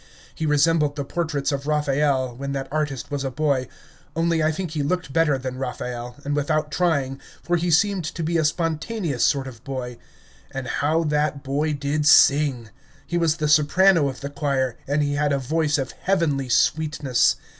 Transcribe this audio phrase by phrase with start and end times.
[0.33, 3.67] He resembled the portraits of Raphael, when that artist was a boy;
[4.15, 8.23] only I think he looked better than Raphael, and without trying, for he seemed to
[8.23, 9.99] be a spontaneous sort of boy.
[10.49, 12.71] And how that boy did sing!
[13.05, 17.35] He was the soprano of the choir, and he had a voice of heavenly sweetness.